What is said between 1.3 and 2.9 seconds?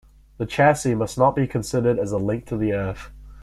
be considered as a link to the